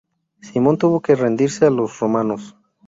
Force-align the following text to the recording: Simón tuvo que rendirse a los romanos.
Simón 0.41 0.79
tuvo 0.79 0.99
que 1.03 1.13
rendirse 1.13 1.67
a 1.67 1.69
los 1.69 1.99
romanos. 1.99 2.55